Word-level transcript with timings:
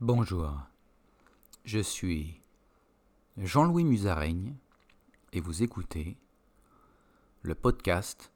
Bonjour, 0.00 0.52
je 1.64 1.80
suis 1.80 2.40
Jean-Louis 3.36 3.82
Musaraigne 3.82 4.54
et 5.32 5.40
vous 5.40 5.64
écoutez 5.64 6.16
le 7.42 7.56
podcast 7.56 8.30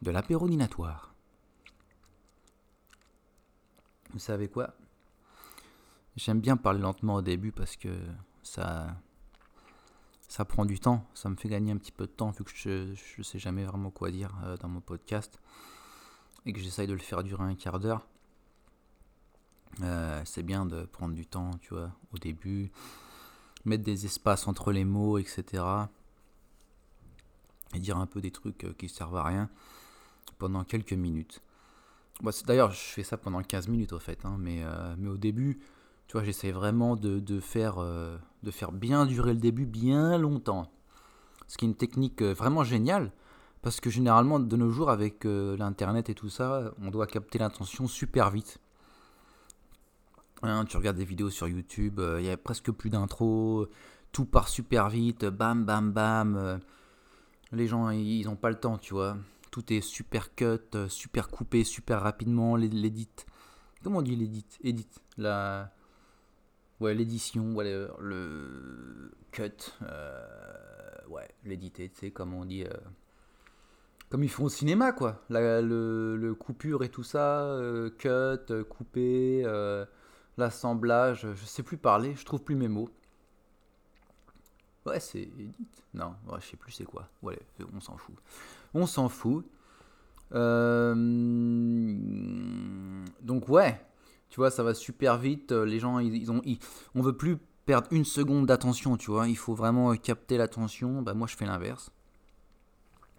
de 0.00 0.10
l'apéro 0.10 0.48
dinatoire. 0.48 1.14
Vous 4.14 4.18
savez 4.20 4.48
quoi? 4.48 4.72
J'aime 6.16 6.40
bien 6.40 6.56
parler 6.56 6.80
lentement 6.80 7.16
au 7.16 7.22
début 7.22 7.52
parce 7.52 7.76
que 7.76 7.94
ça, 8.42 8.96
ça 10.28 10.46
prend 10.46 10.64
du 10.64 10.80
temps, 10.80 11.06
ça 11.12 11.28
me 11.28 11.36
fait 11.36 11.50
gagner 11.50 11.72
un 11.72 11.76
petit 11.76 11.92
peu 11.92 12.06
de 12.06 12.12
temps 12.12 12.30
vu 12.30 12.42
que 12.42 12.56
je 12.56 12.94
ne 13.18 13.22
sais 13.22 13.38
jamais 13.38 13.64
vraiment 13.64 13.90
quoi 13.90 14.10
dire 14.10 14.34
euh, 14.44 14.56
dans 14.56 14.68
mon 14.68 14.80
podcast 14.80 15.38
et 16.46 16.54
que 16.54 16.58
j'essaye 16.58 16.86
de 16.86 16.94
le 16.94 17.00
faire 17.00 17.22
durer 17.22 17.44
un 17.44 17.54
quart 17.54 17.80
d'heure. 17.80 18.06
Euh, 19.80 20.20
c'est 20.24 20.42
bien 20.42 20.66
de 20.66 20.82
prendre 20.84 21.14
du 21.14 21.26
temps, 21.26 21.50
tu 21.60 21.74
vois, 21.74 21.90
au 22.12 22.18
début, 22.18 22.70
mettre 23.64 23.84
des 23.84 24.04
espaces 24.04 24.46
entre 24.46 24.72
les 24.72 24.84
mots, 24.84 25.18
etc. 25.18 25.64
Et 27.74 27.78
dire 27.78 27.96
un 27.96 28.06
peu 28.06 28.20
des 28.20 28.30
trucs 28.30 28.64
euh, 28.64 28.74
qui 28.76 28.88
servent 28.88 29.16
à 29.16 29.24
rien 29.24 29.48
pendant 30.38 30.64
quelques 30.64 30.92
minutes. 30.92 31.42
D'ailleurs, 32.46 32.70
je 32.70 32.78
fais 32.78 33.02
ça 33.02 33.16
pendant 33.16 33.42
15 33.42 33.68
minutes 33.68 33.92
au 33.92 33.98
fait, 33.98 34.24
hein, 34.24 34.36
mais, 34.38 34.62
euh, 34.62 34.94
mais 34.98 35.08
au 35.08 35.16
début, 35.16 35.60
tu 36.06 36.12
vois, 36.12 36.22
j'essaie 36.22 36.52
vraiment 36.52 36.94
de, 36.94 37.18
de 37.18 37.40
faire, 37.40 37.78
de 37.78 38.50
faire 38.50 38.70
bien 38.70 39.06
durer 39.06 39.32
le 39.32 39.40
début 39.40 39.64
bien 39.64 40.18
longtemps. 40.18 40.70
Ce 41.48 41.56
qui 41.56 41.64
est 41.64 41.68
une 41.68 41.74
technique 41.74 42.22
vraiment 42.22 42.64
géniale, 42.64 43.12
parce 43.62 43.80
que 43.80 43.88
généralement, 43.88 44.38
de 44.38 44.56
nos 44.56 44.70
jours, 44.70 44.90
avec 44.90 45.24
l'Internet 45.24 46.10
et 46.10 46.14
tout 46.14 46.28
ça, 46.28 46.74
on 46.80 46.90
doit 46.90 47.06
capter 47.06 47.38
l'intention 47.38 47.88
super 47.88 48.30
vite. 48.30 48.60
Hein, 50.44 50.64
tu 50.64 50.76
regardes 50.76 50.96
des 50.96 51.04
vidéos 51.04 51.30
sur 51.30 51.46
YouTube, 51.46 52.00
euh, 52.00 52.20
il 52.20 52.26
y 52.26 52.30
a 52.30 52.36
presque 52.36 52.72
plus 52.72 52.90
d'intro, 52.90 53.68
tout 54.10 54.24
part 54.24 54.48
super 54.48 54.88
vite, 54.88 55.24
bam 55.24 55.64
bam 55.64 55.92
bam. 55.92 56.36
Euh, 56.36 56.58
les 57.52 57.68
gens, 57.68 57.90
ils 57.90 58.24
n'ont 58.24 58.34
pas 58.34 58.50
le 58.50 58.58
temps, 58.58 58.76
tu 58.76 58.94
vois. 58.94 59.16
Tout 59.52 59.72
est 59.72 59.80
super 59.80 60.34
cut, 60.34 60.58
euh, 60.74 60.88
super 60.88 61.28
coupé, 61.28 61.62
super 61.62 62.00
rapidement, 62.00 62.56
l'édit. 62.56 63.08
Comment 63.84 63.98
on 64.00 64.02
dit 64.02 64.16
l'édit 64.16 64.44
Edit. 64.64 64.88
La... 65.16 65.72
Ouais, 66.80 66.94
l'édition, 66.94 67.54
ouais, 67.54 67.64
le, 68.00 69.12
cut. 69.30 69.42
ouais, 71.08 71.28
l'éditer, 71.44 71.88
tu 71.90 72.00
sais, 72.00 72.10
comme 72.10 72.34
on 72.34 72.44
dit. 72.44 72.64
Comme 74.08 74.24
ils 74.24 74.30
font 74.30 74.44
au 74.44 74.48
cinéma, 74.48 74.90
quoi. 74.90 75.22
le, 75.28 76.32
coupure 76.32 76.82
et 76.82 76.88
tout 76.88 77.04
ça, 77.04 77.56
cut, 77.98 78.64
coupé 78.68 79.44
l'assemblage, 80.36 81.26
je 81.34 81.44
sais 81.44 81.62
plus 81.62 81.76
parler, 81.76 82.14
je 82.16 82.24
trouve 82.24 82.42
plus 82.42 82.56
mes 82.56 82.68
mots. 82.68 82.88
Ouais, 84.86 84.98
c'est 84.98 85.22
Edit. 85.22 85.52
Non, 85.94 86.14
ouais, 86.28 86.38
je 86.40 86.46
sais 86.46 86.56
plus 86.56 86.72
c'est 86.72 86.84
quoi. 86.84 87.08
Ouais, 87.22 87.38
on 87.74 87.80
s'en 87.80 87.96
fout. 87.96 88.16
On 88.74 88.86
s'en 88.86 89.08
fout. 89.08 89.46
Euh, 90.34 90.94
donc 93.20 93.48
ouais, 93.48 93.80
tu 94.28 94.36
vois, 94.36 94.50
ça 94.50 94.62
va 94.62 94.74
super 94.74 95.18
vite. 95.18 95.52
Les 95.52 95.78
gens, 95.78 95.98
ils, 95.98 96.30
ont, 96.32 96.42
on 96.94 97.02
veut 97.02 97.16
plus 97.16 97.38
perdre 97.64 97.86
une 97.90 98.04
seconde 98.04 98.46
d'attention, 98.46 98.96
tu 98.96 99.10
vois. 99.10 99.28
Il 99.28 99.36
faut 99.36 99.54
vraiment 99.54 99.94
capter 99.96 100.36
l'attention. 100.36 101.02
Bah 101.02 101.14
moi, 101.14 101.28
je 101.28 101.36
fais 101.36 101.46
l'inverse. 101.46 101.90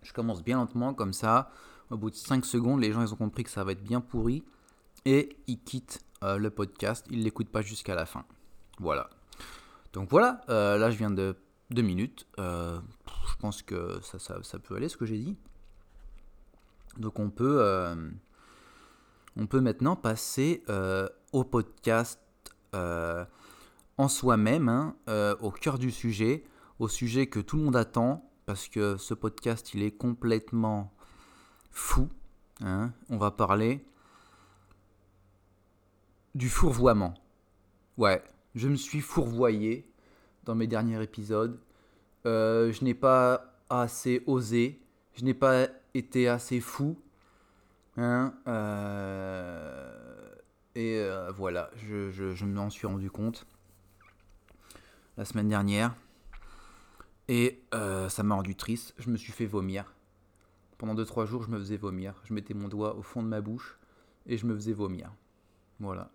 Je 0.01 0.11
commence 0.11 0.43
bien 0.43 0.57
lentement 0.57 0.93
comme 0.93 1.13
ça. 1.13 1.49
Au 1.89 1.97
bout 1.97 2.09
de 2.09 2.15
5 2.15 2.43
secondes, 2.45 2.81
les 2.81 2.91
gens, 2.91 3.01
ils 3.01 3.13
ont 3.13 3.17
compris 3.17 3.43
que 3.43 3.49
ça 3.49 3.63
va 3.63 3.71
être 3.71 3.83
bien 3.83 4.01
pourri 4.01 4.43
et 5.05 5.37
ils 5.47 5.59
quittent 5.59 5.99
euh, 6.23 6.37
le 6.37 6.49
podcast, 6.49 7.05
il 7.11 7.23
l'écoute 7.23 7.49
pas 7.49 7.61
jusqu'à 7.61 7.95
la 7.95 8.05
fin. 8.05 8.25
Voilà. 8.79 9.09
Donc 9.91 10.09
voilà, 10.09 10.41
euh, 10.49 10.77
là 10.77 10.89
je 10.89 10.97
viens 10.97 11.11
de 11.11 11.35
deux 11.69 11.81
minutes. 11.81 12.25
Euh, 12.39 12.79
je 13.29 13.35
pense 13.37 13.61
que 13.61 13.99
ça, 14.01 14.19
ça, 14.19 14.59
peut 14.59 14.75
aller 14.75 14.89
ce 14.89 14.97
que 14.97 15.05
j'ai 15.05 15.17
dit. 15.17 15.35
Donc 16.97 17.19
on 17.19 17.29
peut, 17.29 17.61
on 19.35 19.47
peut 19.47 19.59
maintenant 19.59 19.95
passer 19.95 20.63
au 21.31 21.43
podcast 21.43 22.19
en 22.73 24.07
soi-même, 24.07 24.69
hein, 24.69 24.95
au 25.41 25.51
cœur 25.51 25.77
du 25.77 25.91
sujet, 25.91 26.43
au 26.79 26.87
sujet 26.87 27.27
que 27.27 27.39
tout 27.39 27.57
le 27.57 27.63
monde 27.63 27.75
attend, 27.75 28.29
parce 28.45 28.67
que 28.67 28.97
ce 28.97 29.13
podcast 29.13 29.73
il 29.73 29.83
est 29.83 29.91
complètement 29.91 30.93
fou. 31.71 32.09
Hein. 32.61 32.93
On 33.09 33.17
va 33.17 33.31
parler 33.31 33.85
du 36.35 36.49
fourvoiement. 36.49 37.13
Ouais, 37.97 38.23
je 38.55 38.67
me 38.67 38.75
suis 38.75 39.01
fourvoyé 39.01 39.87
dans 40.45 40.55
mes 40.55 40.67
derniers 40.67 41.01
épisodes. 41.01 41.59
Euh, 42.25 42.71
je 42.71 42.83
n'ai 42.83 42.93
pas 42.93 43.55
assez 43.69 44.23
osé. 44.25 44.79
Je 45.13 45.23
n'ai 45.23 45.33
pas 45.33 45.67
été 45.93 46.27
assez 46.27 46.59
fou. 46.59 46.97
Hein, 47.97 48.33
euh, 48.47 50.35
et 50.75 50.97
euh, 50.97 51.31
voilà, 51.31 51.69
je, 51.75 52.09
je, 52.09 52.45
m'en 52.45 52.71
suis 52.71 52.87
rendu 52.87 53.11
compte 53.11 53.45
la 55.17 55.25
semaine 55.25 55.47
dernière. 55.47 55.95
Et 57.27 57.63
ça 57.71 58.23
m'a 58.23 58.35
rendu 58.35 58.55
triste. 58.55 58.93
Je 58.97 59.09
me 59.09 59.17
suis 59.17 59.31
fait 59.31 59.45
vomir. 59.45 59.93
Pendant 60.77 60.95
2-3 60.95 61.25
jours, 61.25 61.43
je 61.43 61.49
me 61.49 61.57
faisais 61.57 61.77
vomir. 61.77 62.15
Je 62.25 62.33
mettais 62.33 62.53
mon 62.53 62.67
doigt 62.67 62.95
au 62.95 63.01
fond 63.01 63.23
de 63.23 63.27
ma 63.27 63.39
bouche 63.39 63.77
et 64.25 64.37
je 64.37 64.45
me 64.45 64.53
faisais 64.55 64.73
vomir. 64.73 65.13
Voilà. 65.79 66.11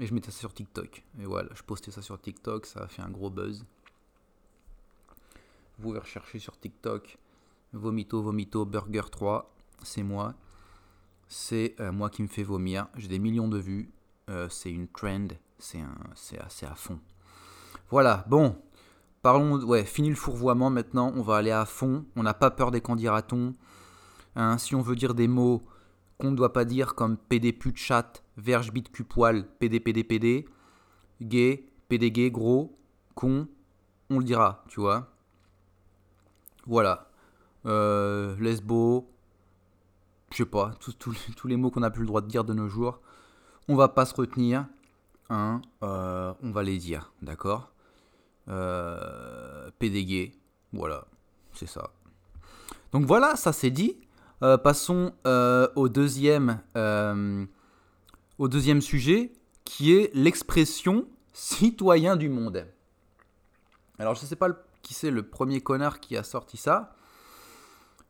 Et 0.00 0.06
je 0.06 0.14
mettais 0.14 0.30
ça 0.30 0.38
sur 0.38 0.54
TikTok. 0.54 1.04
Et 1.20 1.24
voilà, 1.24 1.50
je 1.54 1.62
postais 1.62 1.90
ça 1.90 2.02
sur 2.02 2.20
TikTok, 2.20 2.66
ça 2.66 2.80
a 2.80 2.88
fait 2.88 3.02
un 3.02 3.10
gros 3.10 3.30
buzz. 3.30 3.64
Vous 5.76 5.82
pouvez 5.82 5.98
rechercher 5.98 6.38
sur 6.38 6.58
TikTok 6.58 7.18
Vomito 7.72 8.22
Vomito 8.22 8.64
Burger 8.64 9.02
3, 9.10 9.54
c'est 9.82 10.02
moi. 10.02 10.34
C'est 11.28 11.74
euh, 11.80 11.92
moi 11.92 12.10
qui 12.10 12.22
me 12.22 12.28
fais 12.28 12.42
vomir. 12.42 12.88
J'ai 12.96 13.08
des 13.08 13.18
millions 13.18 13.48
de 13.48 13.58
vues. 13.58 13.90
Euh, 14.28 14.48
c'est 14.50 14.70
une 14.70 14.88
trend. 14.88 15.28
C'est 15.58 16.38
assez 16.38 16.66
à 16.66 16.74
fond. 16.74 16.98
Voilà, 17.90 18.24
bon. 18.28 18.56
Parlons. 19.22 19.62
Ouais, 19.62 19.84
fini 19.84 20.10
le 20.10 20.14
fourvoiement 20.14 20.68
maintenant. 20.68 21.12
On 21.16 21.22
va 21.22 21.36
aller 21.36 21.50
à 21.50 21.64
fond. 21.64 22.04
On 22.16 22.22
n'a 22.22 22.34
pas 22.34 22.50
peur 22.50 22.70
des 22.70 22.82
candidatons. 22.82 23.54
Hein, 24.36 24.58
si 24.58 24.74
on 24.74 24.82
veut 24.82 24.96
dire 24.96 25.14
des 25.14 25.28
mots 25.28 25.62
qu'on 26.22 26.30
ne 26.30 26.36
doit 26.36 26.52
pas 26.52 26.64
dire 26.64 26.94
comme 26.94 27.16
PD 27.16 27.52
pute 27.52 27.76
chat, 27.76 28.22
verge 28.36 28.72
bite 28.72 28.92
cul 28.92 29.02
poil, 29.02 29.44
PD 29.58 29.80
PD 29.80 30.04
PD, 30.04 30.48
gay, 31.20 31.66
PD 31.88 32.12
gay 32.12 32.30
gros, 32.30 32.78
con, 33.16 33.48
on 34.08 34.20
le 34.20 34.24
dira, 34.24 34.62
tu 34.68 34.78
vois. 34.78 35.08
Voilà. 36.64 37.10
Euh, 37.66 38.36
lesbo, 38.38 39.10
je 40.30 40.36
sais 40.36 40.44
pas, 40.44 40.76
tous 40.78 41.48
les 41.48 41.56
mots 41.56 41.72
qu'on 41.72 41.82
a 41.82 41.90
plus 41.90 42.02
le 42.02 42.06
droit 42.06 42.20
de 42.20 42.28
dire 42.28 42.44
de 42.44 42.54
nos 42.54 42.68
jours. 42.68 43.00
On 43.66 43.74
va 43.74 43.88
pas 43.88 44.06
se 44.06 44.14
retenir, 44.14 44.66
hein, 45.28 45.60
euh, 45.82 46.32
on 46.40 46.52
va 46.52 46.62
les 46.62 46.78
dire, 46.78 47.12
d'accord 47.20 47.72
euh, 48.46 49.72
PD 49.80 50.04
gay, 50.04 50.32
voilà, 50.72 51.04
c'est 51.52 51.66
ça. 51.66 51.90
Donc 52.92 53.06
voilà, 53.06 53.34
ça 53.34 53.52
c'est 53.52 53.70
dit. 53.70 53.98
Euh, 54.42 54.58
passons 54.58 55.12
euh, 55.24 55.68
au, 55.76 55.88
deuxième, 55.88 56.60
euh, 56.76 57.44
au 58.38 58.48
deuxième 58.48 58.80
sujet, 58.80 59.32
qui 59.64 59.92
est 59.92 60.12
l'expression 60.14 61.06
citoyen 61.32 62.16
du 62.16 62.28
monde. 62.28 62.66
Alors 63.98 64.16
je 64.16 64.22
ne 64.22 64.26
sais 64.26 64.36
pas 64.36 64.48
qui 64.82 64.94
c'est 64.94 65.12
le 65.12 65.22
premier 65.22 65.60
connard 65.60 66.00
qui 66.00 66.16
a 66.16 66.24
sorti 66.24 66.56
ça, 66.56 66.96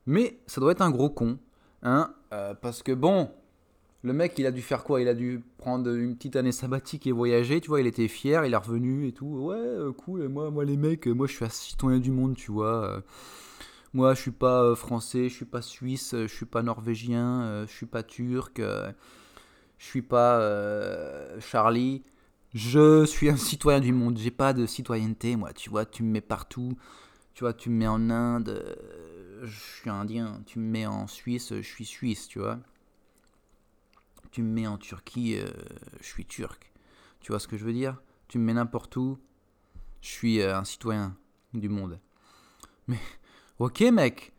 mais 0.07 0.39
ça 0.47 0.61
doit 0.63 0.73
être 0.73 0.81
un 0.81 0.91
gros 0.91 1.11
con. 1.11 1.39
Hein, 1.83 2.15
parce 2.63 2.83
que 2.83 2.93
bon, 2.93 3.31
le 4.03 4.15
mec, 4.15 4.39
il 4.39 4.47
a 4.47 4.53
dû 4.53 4.63
faire 4.63 4.85
quoi? 4.85 5.03
Il 5.03 5.09
a 5.09 5.15
dû 5.15 5.45
prendre 5.59 5.91
une 5.91 6.17
petite 6.17 6.37
année 6.37 6.53
sabbatique 6.53 7.07
et 7.07 7.13
voyager, 7.13 7.61
tu 7.61 7.69
vois, 7.69 7.81
il 7.81 7.87
était 7.87 8.09
fier, 8.09 8.47
il 8.47 8.55
est 8.55 8.57
revenu 8.57 9.07
et 9.07 9.13
tout. 9.13 9.27
Ouais, 9.27 9.93
cool, 9.99 10.29
moi, 10.29 10.51
moi 10.51 10.65
les 10.65 10.79
mecs, 10.79 11.07
moi 11.09 11.27
je 11.27 11.35
suis 11.35 11.45
un 11.45 11.51
citoyen 11.51 11.99
du 11.99 12.11
monde, 12.11 12.37
tu 12.37 12.53
vois. 12.53 13.03
Moi, 13.95 14.15
je 14.15 14.23
suis 14.23 14.31
pas 14.31 14.63
euh, 14.63 14.75
français, 14.75 15.29
je 15.29 15.35
suis 15.35 15.45
pas 15.45 15.61
suisse, 15.61 16.15
euh, 16.15 16.27
je 16.27 16.35
suis 16.35 16.47
pas 16.47 16.63
norvégien, 16.63 17.43
euh, 17.43 17.67
je 17.67 17.73
suis 17.73 17.85
pas 17.87 18.03
turc, 18.03 18.59
je 18.59 18.95
suis 19.85 20.03
pas 20.03 20.41
Charlie. 21.41 22.03
Je 22.55 23.05
suis 23.07 23.31
un 23.31 23.37
citoyen 23.37 23.81
du 23.81 23.93
monde. 23.93 24.19
J'ai 24.19 24.31
pas 24.31 24.53
de 24.53 24.67
citoyenneté, 24.67 25.37
moi. 25.37 25.53
Tu 25.53 25.71
vois, 25.71 25.87
tu 25.87 26.03
me 26.03 26.11
mets 26.11 26.21
partout. 26.21 26.77
Tu 27.35 27.45
vois, 27.45 27.55
tu 27.55 27.71
me 27.71 27.77
mets 27.79 27.87
en 27.87 28.11
Inde, 28.11 28.77
je 29.43 29.59
suis 29.59 29.91
indien. 29.91 30.43
Tu 30.47 30.59
me 30.59 30.67
mets 30.71 30.87
en 30.87 31.07
Suisse, 31.07 31.55
je 31.55 31.63
suis 31.63 31.87
suisse, 31.87 32.29
tu 32.29 32.39
vois. 32.39 32.59
Tu 34.31 34.43
me 34.43 34.49
mets 34.53 34.67
en 34.67 34.79
Turquie, 34.79 35.37
je 36.01 36.07
suis 36.07 36.27
turc. 36.27 36.73
Tu 37.21 37.33
vois 37.33 37.41
ce 37.41 37.49
que 37.49 37.57
je 37.57 37.65
veux 37.65 37.73
dire? 37.73 38.03
Tu 38.29 38.39
me 38.39 38.45
mets 38.45 38.55
n'importe 38.55 38.97
où, 38.97 39.19
je 40.03 40.09
suis 40.09 40.43
un 40.43 40.65
citoyen 40.65 41.17
du 41.55 41.69
monde. 41.69 41.99
Mais 42.89 42.99
Ok, 43.63 43.81
mec. 43.93 44.33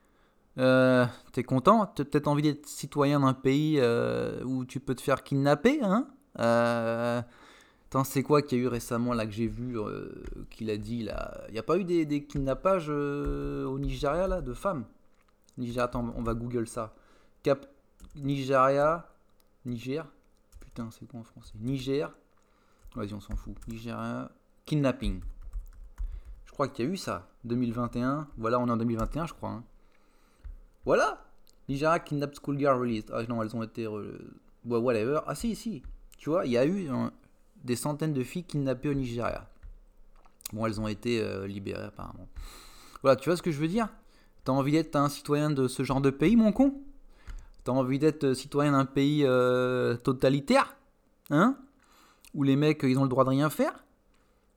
Euh, 0.58 1.06
T'es 1.31 1.44
content? 1.44 1.86
T'as 1.86 2.04
peut-être 2.04 2.28
envie 2.28 2.42
d'être 2.42 2.68
citoyen 2.68 3.22
d'un 3.22 3.34
pays 3.34 3.78
euh, 3.80 4.44
où 4.44 4.66
tu 4.66 4.81
peux 4.81 4.96
te 4.96 5.02
faire 5.02 5.24
kidnapper, 5.24 5.81
hein? 5.81 6.10
Euh, 6.40 7.22
c'est 8.04 8.22
quoi 8.22 8.42
qu'il 8.42 8.58
y 8.58 8.62
a 8.62 8.66
eu 8.66 8.68
récemment 8.68 9.14
là 9.14 9.25
que 9.25 9.31
j'ai 9.31 9.48
vu 9.48 9.80
euh, 9.80 10.12
qu'il 10.50 10.70
a 10.70 10.75
dit 10.75 11.04
là? 11.04 11.42
Il 11.48 11.54
n'y 11.54 11.60
a 11.60 11.64
pas 11.64 11.78
eu 11.78 11.86
des, 11.86 12.25
kidnappages 12.25 12.90
au 12.90 13.80
Nigeria 13.80 14.28
là 14.28 14.42
de 14.42 14.54
femmes? 14.54 14.84
Nigeria, 15.58 15.86
attends, 15.86 16.14
on 16.18 16.22
va 16.22 16.34
Google 16.34 16.68
ça. 16.68 16.94
Cap 17.44 17.66
Nigeria, 18.18 19.08
Niger? 19.64 20.06
Putain, 20.60 20.90
c'est 20.92 21.08
quoi 21.08 21.22
en 21.22 21.24
français? 21.24 21.54
Niger? 21.62 22.12
Vas-y, 22.94 23.14
on 23.14 23.22
s'en 23.22 23.38
fout. 23.38 23.56
Nigeria, 23.69 24.30
kidnapping. 24.66 25.22
Je 26.54 26.56
crois 26.56 26.68
qu'il 26.68 26.86
y 26.86 26.88
a 26.88 26.92
eu 26.92 26.98
ça. 26.98 27.28
2021. 27.46 28.28
Voilà, 28.38 28.60
on 28.60 28.68
est 28.68 28.72
en 28.72 28.78
2021, 28.78 29.26
je 29.26 29.34
crois. 29.34 29.50
hein. 29.50 29.64
Voilà. 30.86 31.26
Nigeria 31.68 31.98
kidnapped 31.98 32.36
schoolgirl 32.36 32.80
released. 32.80 33.10
Ah 33.12 33.24
non, 33.28 33.42
elles 33.42 33.56
ont 33.56 33.64
été. 33.64 33.86
re- 33.88 34.20
whatever. 34.66 35.22
Ah 35.26 35.34
si, 35.34 35.56
si. 35.56 35.82
Tu 36.20 36.30
vois, 36.30 36.46
il 36.46 36.52
y 36.52 36.58
a 36.60 36.64
eu 36.66 36.90
hein, 36.90 37.12
des 37.64 37.76
centaines 37.76 38.14
de 38.14 38.22
filles 38.24 38.44
kidnappées 38.44 38.90
au 38.90 38.94
Nigeria. 38.94 39.50
Bon, 40.52 40.68
elles 40.68 40.80
ont 40.80 40.88
été 40.88 41.22
euh, 41.24 41.48
libérées 41.48 41.86
apparemment. 41.86 42.28
Voilà, 43.02 43.16
tu 43.16 43.30
vois 43.30 43.36
ce 43.36 43.42
que 43.42 43.52
je 43.52 43.60
veux 43.60 43.68
dire? 43.68 43.90
T'as 44.44 44.52
envie 44.52 44.74
d'être 44.74 44.96
un 44.96 45.10
citoyen 45.10 45.50
de 45.50 45.68
ce 45.68 45.82
genre 45.82 46.02
de 46.02 46.12
pays, 46.12 46.36
mon 46.36 46.52
con? 46.52 46.76
T'as 47.64 47.72
envie 47.72 47.98
d'être 47.98 48.26
euh, 48.26 48.34
citoyen 48.36 48.74
d'un 48.74 48.86
pays 48.86 49.24
euh, 49.26 49.96
totalitaire? 49.98 50.76
Hein? 51.32 51.58
Où 52.36 52.44
les 52.44 52.56
mecs, 52.56 52.84
euh, 52.84 52.90
ils 52.92 53.00
ont 53.00 53.04
le 53.04 53.10
droit 53.10 53.24
de 53.24 53.30
rien 53.30 53.50
faire? 53.50 53.74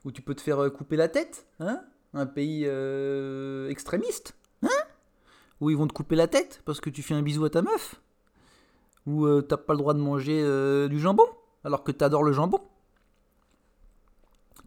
Où 0.06 0.12
tu 0.12 0.22
peux 0.22 0.36
te 0.36 0.40
faire 0.40 0.62
euh, 0.62 0.70
couper 0.70 0.94
la 0.94 1.08
tête 1.08 1.48
Hein? 1.58 1.80
Un 2.14 2.26
pays 2.26 2.62
euh, 2.64 3.68
extrémiste 3.68 4.36
Hein? 4.62 4.68
Où 5.60 5.68
ils 5.68 5.76
vont 5.76 5.88
te 5.88 5.92
couper 5.92 6.14
la 6.14 6.28
tête 6.28 6.62
parce 6.64 6.80
que 6.80 6.90
tu 6.90 7.02
fais 7.02 7.14
un 7.14 7.22
bisou 7.22 7.44
à 7.44 7.50
ta 7.50 7.60
meuf? 7.60 8.00
Où 9.06 9.26
euh, 9.26 9.42
t'as 9.42 9.56
pas 9.56 9.72
le 9.72 9.78
droit 9.78 9.94
de 9.94 9.98
manger 9.98 10.88
du 10.88 11.00
jambon 11.00 11.26
alors 11.64 11.82
que 11.82 11.90
t'adores 11.90 12.22
le 12.22 12.30
jambon? 12.30 12.60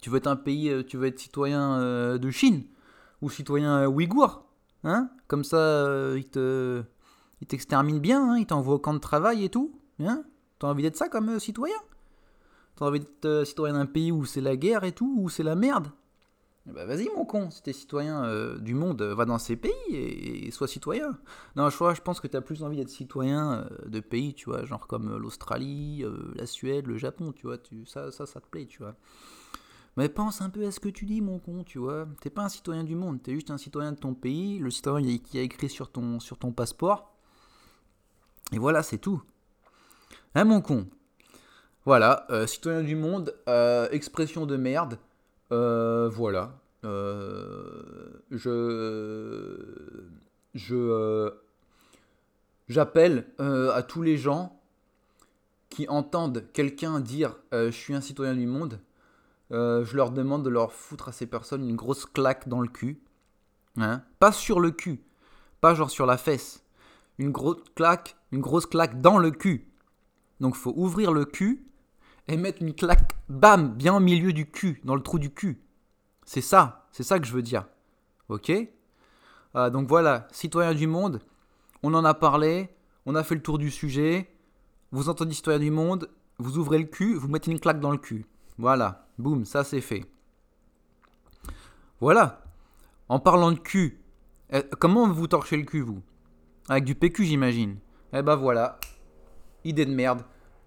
Tu 0.01 0.09
veux 0.09 0.17
être 0.17 0.27
un 0.27 0.35
pays, 0.35 0.83
tu 0.85 0.97
veux 0.97 1.07
être 1.07 1.19
citoyen 1.19 2.17
de 2.17 2.31
Chine? 2.31 2.63
Ou 3.21 3.29
citoyen 3.29 3.87
ouïghour 3.87 4.43
Hein? 4.83 5.09
Comme 5.27 5.43
ça, 5.45 6.15
ils 6.15 6.29
te, 6.29 6.83
ils 7.41 7.47
t'exterminent 7.47 7.99
bien, 7.99 8.31
hein? 8.31 8.37
Ils 8.37 8.45
t'envoient 8.45 8.75
au 8.75 8.79
camp 8.79 8.93
de 8.93 8.99
travail 8.99 9.45
et 9.45 9.49
tout. 9.49 9.73
Hein? 9.99 10.23
T'as 10.57 10.67
envie 10.67 10.83
d'être 10.83 10.97
ça 10.97 11.07
comme 11.07 11.39
citoyen? 11.39 11.77
T'as 12.79 12.85
envie 12.85 13.01
d'être 13.01 13.25
euh, 13.25 13.43
citoyen 13.43 13.73
d'un 13.73 13.85
pays 13.85 14.09
où 14.09 14.23
c'est 14.23 14.39
la 14.39 14.55
guerre 14.55 14.85
et 14.85 14.93
tout, 14.93 15.13
où 15.19 15.27
c'est 15.27 15.43
la 15.43 15.55
merde 15.55 15.91
Eh 16.65 16.71
ben 16.71 16.87
vas-y 16.87 17.09
mon 17.13 17.25
con, 17.25 17.51
si 17.51 17.61
t'es 17.61 17.73
citoyen 17.73 18.23
euh, 18.23 18.57
du 18.57 18.73
monde, 18.73 19.01
euh, 19.01 19.13
va 19.13 19.25
dans 19.25 19.37
ces 19.37 19.57
pays 19.57 19.73
et, 19.91 20.49
sois 20.51 20.69
citoyen. 20.69 21.17
Non, 21.57 21.69
je, 21.69 21.75
crois- 21.75 21.93
je 21.93 21.99
pense 21.99 22.21
que 22.21 22.27
t'as 22.27 22.39
plus 22.39 22.63
envie 22.63 22.77
d'être 22.77 22.89
citoyen 22.89 23.67
de 23.85 23.99
pays, 23.99 24.33
tu 24.33 24.45
vois, 24.45 24.63
genre 24.63 24.87
comme 24.87 25.17
l'Australie, 25.17 26.05
la 26.35 26.45
Suède, 26.45 26.87
le 26.87 26.97
Japon, 26.97 27.33
tu 27.33 27.47
vois, 27.47 27.57
tu, 27.57 27.85
ça, 27.85 28.11
ça, 28.11 28.25
ça 28.25 28.39
te 28.39 28.47
plaît, 28.47 28.65
tu 28.65 28.79
vois. 28.79 28.95
Mais 29.97 30.07
pense 30.07 30.39
un 30.41 30.49
peu 30.49 30.65
à 30.65 30.71
ce 30.71 30.79
que 30.79 30.87
tu 30.87 31.05
dis, 31.05 31.19
mon 31.19 31.39
con, 31.39 31.65
tu 31.65 31.79
vois. 31.79 32.07
T'es 32.21 32.29
pas 32.29 32.43
un 32.43 32.49
citoyen 32.49 32.85
du 32.85 32.95
monde, 32.95 33.21
t'es 33.21 33.33
juste 33.33 33.51
un 33.51 33.57
citoyen 33.57 33.91
de 33.91 33.97
ton 33.97 34.13
pays, 34.13 34.57
le 34.59 34.71
citoyen 34.71 35.17
qui 35.17 35.37
a 35.37 35.41
écrit 35.41 35.69
sur 35.69 35.91
ton, 35.91 36.21
sur 36.21 36.37
ton 36.37 36.53
passeport. 36.53 37.13
Et 38.53 38.57
voilà, 38.57 38.83
c'est 38.83 38.99
tout. 38.99 39.21
Hein, 40.33 40.45
mon 40.45 40.61
con? 40.61 40.87
Voilà, 41.85 42.25
euh, 42.29 42.45
citoyen 42.45 42.83
du 42.83 42.95
monde, 42.95 43.33
euh, 43.47 43.87
expression 43.91 44.45
de 44.45 44.57
merde. 44.57 44.99
Euh, 45.51 46.09
voilà. 46.09 46.59
Je. 46.83 48.49
Je. 50.53 51.33
J'appelle 52.67 53.25
à 53.39 53.81
tous 53.81 54.01
les 54.01 54.17
gens 54.17 54.59
qui 55.69 55.87
entendent 55.87 56.45
quelqu'un 56.53 56.99
dire 56.99 57.35
je 57.51 57.71
suis 57.71 57.95
un 57.95 58.01
citoyen 58.01 58.35
du 58.35 58.45
monde 58.45 58.79
je 59.51 59.95
leur 59.95 60.11
demande 60.11 60.43
de 60.43 60.49
leur 60.49 60.71
foutre 60.71 61.09
à 61.09 61.11
ces 61.11 61.25
personnes 61.25 61.67
une 61.67 61.75
grosse 61.75 62.05
claque 62.05 62.47
dans 62.47 62.61
le 62.61 62.67
cul. 62.67 63.01
Hein 63.77 64.03
pas 64.19 64.31
sur 64.31 64.59
le 64.59 64.71
cul, 64.71 65.01
pas 65.61 65.73
genre 65.73 65.89
sur 65.89 66.05
la 66.05 66.17
fesse. 66.17 66.63
Une 67.17 67.31
grosse 67.31 67.63
claque, 67.75 68.15
une 68.31 68.41
grosse 68.41 68.67
claque 68.67 69.01
dans 69.01 69.17
le 69.17 69.31
cul. 69.31 69.67
Donc 70.39 70.55
faut 70.55 70.73
ouvrir 70.75 71.11
le 71.11 71.25
cul 71.25 71.68
et 72.29 72.37
mettre 72.37 72.61
une 72.61 72.73
claque, 72.73 73.15
bam, 73.27 73.73
bien 73.73 73.95
au 73.95 73.99
milieu 73.99 74.31
du 74.31 74.49
cul, 74.49 74.79
dans 74.83 74.95
le 74.95 75.01
trou 75.01 75.17
du 75.17 75.31
cul. 75.31 75.61
C'est 76.25 76.41
ça, 76.41 76.87
c'est 76.91 77.03
ça 77.03 77.19
que 77.19 77.25
je 77.25 77.33
veux 77.33 77.41
dire. 77.41 77.65
Ok? 78.29 78.51
Euh, 79.55 79.69
Donc 79.71 79.87
voilà, 79.87 80.27
citoyen 80.31 80.75
du 80.75 80.85
monde, 80.85 81.21
on 81.81 81.93
en 81.95 82.05
a 82.05 82.13
parlé, 82.13 82.69
on 83.07 83.15
a 83.15 83.23
fait 83.23 83.33
le 83.33 83.41
tour 83.41 83.57
du 83.57 83.71
sujet. 83.71 84.29
Vous 84.91 85.09
entendez 85.09 85.33
citoyen 85.33 85.59
du 85.59 85.71
monde, 85.71 86.09
vous 86.37 86.59
ouvrez 86.59 86.77
le 86.77 86.85
cul, 86.85 87.15
vous 87.15 87.27
mettez 87.27 87.51
une 87.51 87.59
claque 87.59 87.79
dans 87.79 87.91
le 87.91 87.97
cul. 87.97 88.25
Voilà, 88.59 89.07
boum, 89.17 89.43
ça 89.43 89.63
c'est 89.63 89.81
fait. 89.81 90.05
Voilà. 91.99 92.43
En 93.07 93.19
parlant 93.19 93.51
de 93.51 93.57
cul, 93.57 93.99
eh, 94.51 94.61
comment 94.79 95.09
vous 95.11 95.25
torchez 95.27 95.57
le 95.57 95.63
cul, 95.63 95.81
vous? 95.81 96.03
Avec 96.67 96.83
du 96.83 96.93
PQ, 96.93 97.25
j'imagine. 97.25 97.77
Eh 98.13 98.21
ben 98.21 98.35
voilà. 98.35 98.79
Idée 99.63 99.85
de 99.87 99.93
merde. 99.93 100.21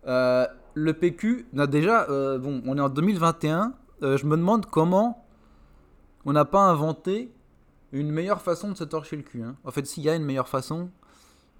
Euh, 0.07 0.47
le 0.75 0.93
PQ, 0.95 1.47
non, 1.53 1.67
déjà, 1.67 2.09
euh, 2.11 2.39
bon, 2.39 2.63
on 2.67 2.77
est 2.79 2.81
en 2.81 2.89
2021. 2.89 3.75
euh, 4.03 4.17
je 4.17 4.27
me 4.27 4.37
demande 4.37 4.67
comment 4.67 5.27
on 6.25 6.33
n'a 6.33 6.45
pas 6.45 6.61
inventé 6.63 7.33
une 7.93 8.11
meilleure 8.11 8.41
façon 8.43 8.71
de 8.71 8.77
se 8.77 8.85
torcher 8.85 9.17
le 9.17 9.23
cul. 9.23 9.43
hein. 9.43 9.57
En 9.65 9.71
fait, 9.71 9.87
s'il 9.87 10.03
y 10.03 10.09
a 10.09 10.15
une 10.17 10.25
meilleure 10.25 10.49
façon, 10.49 10.91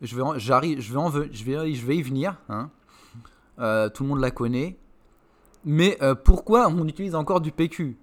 je 0.01 0.17
vais, 0.17 0.23
en- 0.23 0.39
j'arrive, 0.39 0.81
je 0.81 0.93
vais, 0.93 0.99
en 0.99 1.11
je 1.11 1.45
vais, 1.45 1.73
je 1.75 1.87
vais 1.87 1.97
y 1.97 2.03
venir. 2.03 2.37
hein. 2.49 2.71
Euh, 3.59 3.89
tout 3.91 4.03
le 4.03 4.09
monde 4.09 4.21
la 4.21 4.31
connaît. 4.31 4.79
Mais 5.65 5.99
pourquoi 6.25 6.67
on 6.69 6.87
utilise 6.89 7.15
encore 7.15 7.41
du 7.41 7.53
PQ 7.53 7.97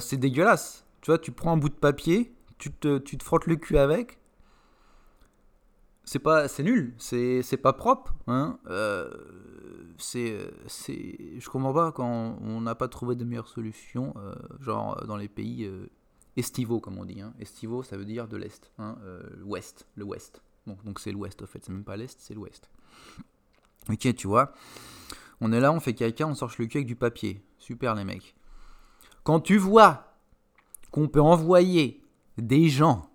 C'est 0.00 0.16
dégueulasse. 0.16 0.86
Tu 1.02 1.10
vois, 1.10 1.18
tu 1.18 1.30
prends 1.32 1.52
un 1.52 1.56
bout 1.58 1.68
de 1.68 1.74
papier, 1.74 2.32
tu 2.58 2.72
te, 2.72 2.96
tu 2.98 3.18
te 3.18 3.24
frottes 3.24 3.46
le 3.46 3.56
cul 3.56 3.76
avec. 3.76 4.18
C'est 6.06 6.20
pas, 6.20 6.46
c'est 6.46 6.62
nul, 6.62 6.94
c'est, 6.98 7.60
pas 7.60 7.72
propre. 7.72 8.14
Hein 8.28 8.58
Euh, 8.68 9.10
c'est, 9.98 10.38
je 11.38 11.48
comprends 11.48 11.74
pas 11.74 11.92
quand 11.92 12.38
on 12.40 12.60
n'a 12.60 12.74
pas 12.74 12.88
trouvé 12.88 13.16
de 13.16 13.24
meilleure 13.24 13.48
solution, 13.48 14.14
euh, 14.16 14.34
genre 14.60 15.04
dans 15.06 15.16
les 15.16 15.28
pays 15.28 15.64
euh, 15.64 15.90
estivaux 16.36 16.80
comme 16.80 16.98
on 16.98 17.04
dit. 17.04 17.20
Hein. 17.20 17.34
Estivaux, 17.40 17.82
ça 17.82 17.96
veut 17.96 18.04
dire 18.04 18.28
de 18.28 18.36
l'est, 18.36 18.70
hein, 18.78 18.96
euh, 19.04 19.20
l'ouest, 19.38 19.86
le 19.96 20.04
ouest. 20.04 20.42
Donc, 20.66 20.84
donc 20.84 21.00
c'est 21.00 21.10
l'ouest 21.12 21.42
en 21.42 21.46
fait, 21.46 21.64
c'est 21.64 21.72
même 21.72 21.84
pas 21.84 21.96
l'est, 21.96 22.16
c'est 22.20 22.34
l'ouest. 22.34 22.70
Ok, 23.90 24.14
tu 24.14 24.26
vois. 24.26 24.52
On 25.40 25.52
est 25.52 25.60
là, 25.60 25.72
on 25.72 25.80
fait 25.80 25.94
caca, 25.94 26.26
on 26.26 26.34
sorche 26.34 26.58
le 26.58 26.66
cul 26.66 26.78
avec 26.78 26.86
du 26.86 26.96
papier. 26.96 27.42
Super 27.58 27.94
les 27.94 28.04
mecs. 28.04 28.34
Quand 29.22 29.40
tu 29.40 29.58
vois 29.58 30.14
qu'on 30.92 31.08
peut 31.08 31.20
envoyer 31.20 32.00
des 32.38 32.68
gens 32.68 33.10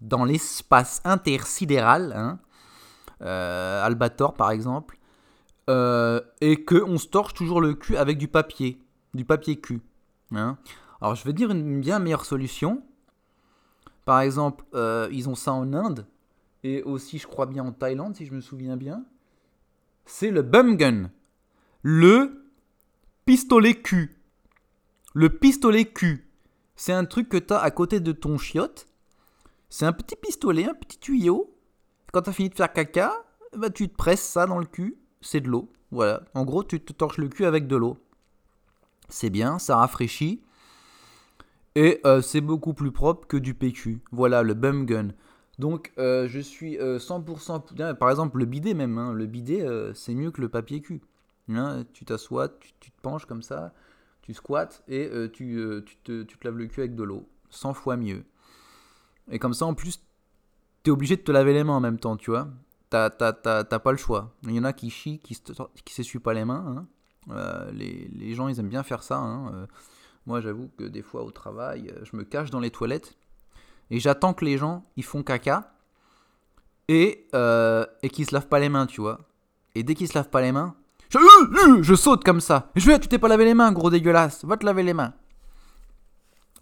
dans 0.00 0.24
l'espace 0.24 1.00
intersidéral, 1.04 2.12
hein, 2.14 2.38
euh, 3.22 3.84
Albator 3.84 4.34
par 4.34 4.50
exemple, 4.50 4.98
euh, 5.68 6.20
et 6.40 6.64
qu'on 6.64 6.98
se 6.98 7.06
torche 7.06 7.34
toujours 7.34 7.60
le 7.60 7.74
cul 7.74 7.96
avec 7.96 8.18
du 8.18 8.28
papier, 8.28 8.80
du 9.14 9.24
papier 9.24 9.60
cul. 9.60 9.80
hein. 10.34 10.58
Alors 11.00 11.14
je 11.14 11.24
vais 11.24 11.32
dire 11.32 11.50
une 11.50 11.80
bien 11.80 11.98
meilleure 11.98 12.24
solution. 12.24 12.82
Par 14.04 14.20
exemple, 14.20 14.64
euh, 14.74 15.08
ils 15.12 15.28
ont 15.28 15.34
ça 15.34 15.52
en 15.52 15.72
Inde, 15.72 16.06
et 16.64 16.82
aussi 16.82 17.18
je 17.18 17.26
crois 17.26 17.46
bien 17.46 17.64
en 17.64 17.72
Thaïlande 17.72 18.16
si 18.16 18.26
je 18.26 18.32
me 18.32 18.40
souviens 18.40 18.76
bien. 18.76 19.04
C'est 20.06 20.30
le 20.30 20.42
bum 20.42 20.76
gun 20.76 21.10
le 21.82 22.44
pistolet 23.24 23.74
cul. 23.74 24.16
Le 25.14 25.30
pistolet 25.30 25.86
cul, 25.86 26.30
c'est 26.76 26.92
un 26.92 27.04
truc 27.04 27.28
que 27.28 27.36
tu 27.36 27.52
as 27.52 27.58
à 27.58 27.70
côté 27.70 28.00
de 28.00 28.12
ton 28.12 28.38
chiotte. 28.38 28.86
C'est 29.70 29.86
un 29.86 29.92
petit 29.92 30.16
pistolet, 30.16 30.68
un 30.68 30.74
petit 30.74 30.98
tuyau. 30.98 31.56
Quand 32.12 32.22
tu 32.22 32.30
as 32.30 32.32
fini 32.32 32.48
de 32.48 32.54
faire 32.54 32.72
caca, 32.72 33.12
bah, 33.56 33.70
tu 33.70 33.88
te 33.88 33.94
presses 33.94 34.22
ça 34.22 34.46
dans 34.46 34.58
le 34.58 34.66
cul. 34.66 34.98
C'est 35.20 35.40
de 35.40 35.48
l'eau. 35.48 35.70
Voilà. 35.92 36.22
En 36.34 36.44
gros, 36.44 36.64
tu 36.64 36.80
te 36.80 36.92
torches 36.92 37.18
le 37.18 37.28
cul 37.28 37.44
avec 37.44 37.66
de 37.66 37.76
l'eau. 37.76 37.96
C'est 39.08 39.30
bien, 39.30 39.58
ça 39.58 39.76
rafraîchit. 39.76 40.42
Et 41.76 42.00
euh, 42.04 42.20
c'est 42.20 42.40
beaucoup 42.40 42.74
plus 42.74 42.90
propre 42.90 43.28
que 43.28 43.36
du 43.36 43.54
PQ. 43.54 44.00
Voilà, 44.10 44.42
le 44.42 44.54
bum 44.54 44.86
gun. 44.86 45.08
Donc, 45.58 45.92
euh, 45.98 46.26
je 46.26 46.40
suis 46.40 46.78
euh, 46.78 46.98
100%. 46.98 47.94
Par 47.94 48.10
exemple, 48.10 48.38
le 48.38 48.46
bidet, 48.46 48.74
même. 48.74 48.98
hein. 48.98 49.12
Le 49.12 49.26
bidet, 49.26 49.64
c'est 49.94 50.14
mieux 50.14 50.32
que 50.32 50.40
le 50.40 50.48
papier 50.48 50.80
cul. 50.80 51.00
Hein, 51.48 51.84
tu 51.92 52.04
t'assois, 52.04 52.48
tu, 52.48 52.72
te 52.72 53.00
penches 53.02 53.26
comme 53.26 53.42
ça, 53.42 53.72
tu 54.22 54.34
squattes 54.34 54.84
et 54.86 55.10
tu, 55.32 55.60
tu, 55.84 55.96
te, 55.96 56.22
tu 56.22 56.38
te 56.38 56.44
laves 56.46 56.56
le 56.56 56.66
cul 56.66 56.80
avec 56.80 56.94
de 56.94 57.02
l'eau. 57.02 57.28
100 57.50 57.74
fois 57.74 57.96
mieux. 57.96 58.24
Et 59.30 59.38
comme 59.38 59.54
ça, 59.54 59.64
en 59.66 59.74
plus, 59.74 60.00
t'es 60.82 60.90
obligé 60.90 61.16
de 61.16 61.22
te 61.22 61.32
laver 61.32 61.52
les 61.52 61.64
mains 61.64 61.74
en 61.74 61.80
même 61.80 61.98
temps, 61.98 62.16
tu 62.16 62.30
vois. 62.30 62.48
T'as, 62.90 63.10
t'as, 63.10 63.32
t'as, 63.32 63.64
t'as 63.64 63.78
pas 63.78 63.92
le 63.92 63.98
choix. 63.98 64.34
Il 64.42 64.52
y 64.52 64.58
en 64.58 64.64
a 64.64 64.72
qui 64.72 64.90
chient, 64.90 65.20
qui, 65.20 65.40
qui 65.84 65.94
s'essuient 65.94 66.18
pas 66.18 66.34
les 66.34 66.44
mains. 66.44 66.64
hein. 66.76 66.86
Euh, 67.30 67.70
les, 67.72 68.08
les 68.08 68.34
gens, 68.34 68.48
ils 68.48 68.58
aiment 68.58 68.68
bien 68.68 68.82
faire 68.82 69.02
ça. 69.02 69.18
hein. 69.18 69.52
Euh, 69.54 69.66
moi, 70.26 70.40
j'avoue 70.40 70.70
que 70.76 70.84
des 70.84 71.02
fois, 71.02 71.22
au 71.22 71.30
travail, 71.30 71.90
euh, 71.90 72.04
je 72.04 72.16
me 72.16 72.24
cache 72.24 72.50
dans 72.50 72.60
les 72.60 72.70
toilettes 72.70 73.16
et 73.90 74.00
j'attends 74.00 74.34
que 74.34 74.44
les 74.44 74.58
gens, 74.58 74.84
ils 74.96 75.04
font 75.04 75.22
caca 75.22 75.72
et, 76.88 77.28
et 78.02 78.08
qu'ils 78.10 78.26
se 78.26 78.34
lavent 78.34 78.48
pas 78.48 78.58
les 78.58 78.68
mains, 78.68 78.86
tu 78.86 79.00
vois. 79.00 79.20
Et 79.76 79.82
dès 79.84 79.94
qu'ils 79.94 80.08
se 80.08 80.14
lavent 80.14 80.30
pas 80.30 80.40
les 80.40 80.50
mains, 80.52 80.74
Je, 81.10 81.18
je 81.82 81.94
saute 81.94 82.24
comme 82.24 82.40
ça. 82.40 82.70
Je 82.76 82.86
vais, 82.86 82.98
tu 82.98 83.08
t'es 83.08 83.18
pas 83.18 83.28
lavé 83.28 83.44
les 83.44 83.54
mains, 83.54 83.72
gros 83.72 83.90
dégueulasse. 83.90 84.44
Va 84.44 84.56
te 84.56 84.64
laver 84.66 84.82
les 84.82 84.94
mains. 84.94 85.12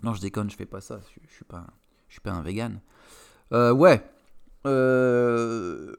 Non, 0.03 0.13
je 0.15 0.21
déconne, 0.21 0.51
je 0.51 0.57
fais 0.57 0.67
pas 0.67 0.81
ça. 0.81 1.01
Je 1.29 1.35
suis 1.35 1.45
pas, 1.45 1.67
je 2.09 2.15
suis 2.15 2.21
pas 2.21 2.33
un 2.33 2.43
vegan. 2.43 2.81
Euh, 3.53 3.73
ouais. 3.73 4.03
Euh... 4.67 5.93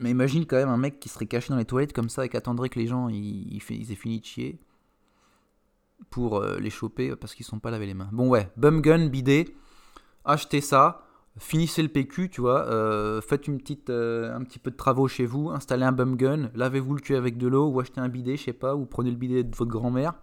Mais 0.00 0.10
imagine 0.10 0.46
quand 0.46 0.56
même 0.56 0.68
un 0.68 0.78
mec 0.78 0.98
qui 0.98 1.08
serait 1.08 1.26
caché 1.26 1.50
dans 1.50 1.56
les 1.56 1.64
toilettes 1.64 1.92
comme 1.92 2.08
ça 2.08 2.24
et 2.24 2.28
qui 2.28 2.36
attendrait 2.36 2.70
que 2.70 2.78
les 2.78 2.86
gens 2.86 3.08
ils, 3.08 3.56
aient 3.56 3.94
fini 3.94 4.20
de 4.20 4.24
chier 4.24 4.58
pour 6.08 6.38
euh, 6.38 6.58
les 6.58 6.70
choper 6.70 7.14
parce 7.16 7.34
qu'ils 7.34 7.44
sont 7.44 7.58
pas 7.58 7.70
lavés 7.70 7.86
les 7.86 7.94
mains. 7.94 8.08
Bon 8.12 8.28
ouais, 8.28 8.50
bum 8.56 8.80
gun, 8.80 9.08
bidet, 9.08 9.54
achetez 10.24 10.62
ça, 10.62 11.02
finissez 11.36 11.82
le 11.82 11.90
PQ, 11.90 12.30
tu 12.30 12.40
vois, 12.40 12.64
faites 13.20 13.46
une 13.46 13.58
petite, 13.58 13.90
un 13.90 14.42
petit 14.42 14.58
peu 14.58 14.70
de 14.70 14.76
travaux 14.76 15.06
chez 15.06 15.26
vous, 15.26 15.50
installez 15.50 15.84
un 15.84 15.92
bum 15.92 16.16
gun, 16.16 16.50
lavez-vous 16.54 16.94
le 16.94 17.00
cul 17.00 17.14
avec 17.14 17.36
de 17.36 17.46
l'eau 17.46 17.68
ou 17.68 17.78
achetez 17.78 18.00
un 18.00 18.08
bidet, 18.08 18.38
je 18.38 18.44
sais 18.44 18.52
pas, 18.54 18.74
ou 18.74 18.86
prenez 18.86 19.10
le 19.10 19.16
bidet 19.16 19.44
de 19.44 19.54
votre 19.54 19.70
grand-mère. 19.70 20.14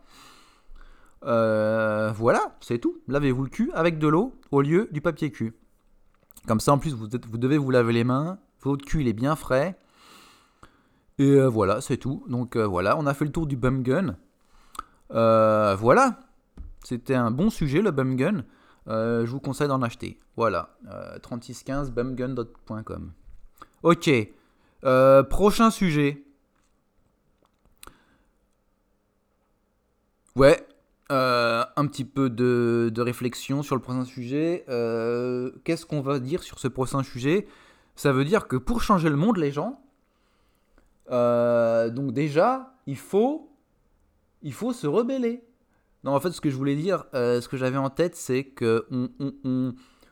Voilà, 1.22 2.56
c'est 2.60 2.80
tout. 2.80 3.02
Lavez-vous 3.08 3.44
le 3.44 3.50
cul 3.50 3.72
avec 3.74 4.00
de 4.00 4.08
l'eau 4.08 4.34
au 4.52 4.62
lieu 4.62 4.90
du 4.92 5.02
papier 5.02 5.32
cul. 5.32 5.54
Comme 6.48 6.60
ça, 6.60 6.72
en 6.72 6.78
plus, 6.78 6.94
vous, 6.94 7.08
devez 7.08 7.58
vous 7.58 7.72
laver 7.72 7.94
les 7.94 8.04
mains. 8.04 8.40
Votre 8.62 8.86
cul, 8.86 9.02
il 9.02 9.08
est 9.08 9.14
bien 9.14 9.36
frais. 9.36 9.78
Et 11.20 11.40
voilà, 11.48 11.82
c'est 11.82 11.98
tout. 11.98 12.24
Donc 12.28 12.56
voilà, 12.58 12.98
on 12.98 13.06
a 13.06 13.14
fait 13.14 13.26
le 13.26 13.32
tour 13.32 13.48
du 13.48 13.58
bum 13.58 13.84
gun. 13.84 14.16
Euh, 15.12 15.76
voilà, 15.76 16.20
c'était 16.84 17.16
un 17.16 17.32
bon 17.32 17.50
sujet 17.50 17.82
le 17.82 17.92
bumgun. 17.92 18.44
Euh, 18.88 19.26
je 19.26 19.32
vous 19.32 19.40
conseille 19.40 19.68
d'en 19.68 19.82
acheter. 19.82 20.20
Voilà, 20.36 20.70
3615 21.22 21.90
euh, 21.90 21.92
bumgun.com. 21.92 23.12
Ok, 23.84 24.10
prochain 25.30 25.72
sujet. 25.72 26.24
Ouais, 30.36 30.67
un 31.10 31.88
petit 31.88 32.06
peu 32.06 32.30
de, 32.30 33.02
réflexion 33.02 33.64
sur 33.64 33.76
le 33.76 33.82
prochain 33.82 34.06
sujet. 34.06 34.64
Qu'est-ce 35.64 35.86
qu'on 35.86 36.02
va 36.02 36.20
dire 36.20 36.44
sur 36.44 36.60
ce 36.60 36.68
prochain 36.68 37.04
sujet? 37.04 37.48
Ça 37.96 38.12
veut 38.12 38.26
dire 38.26 38.48
que 38.48 38.56
pour 38.56 38.82
changer 38.82 39.10
le 39.10 39.16
monde, 39.16 39.38
les 39.38 39.52
gens, 39.52 39.82
donc 41.10 42.14
déjà, 42.14 42.74
il 42.86 42.98
faut 42.98 43.48
il 44.42 44.54
faut 44.54 44.74
se 44.74 44.88
rebeller. 44.88 45.44
Non, 46.04 46.14
en 46.14 46.20
fait, 46.20 46.32
ce 46.32 46.42
que 46.42 46.50
je 46.50 46.56
voulais 46.56 46.76
dire, 46.76 47.06
euh, 47.14 47.42
ce 47.42 47.48
que 47.48 47.58
j'avais 47.58 47.78
en 47.78 47.90
tête, 47.90 48.16
c'est 48.16 48.44
que 48.46 48.88